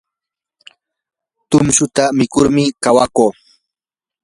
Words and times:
tumshuta 1.49 2.03
mikurmi 2.17 2.63
kawakuu. 2.83 3.31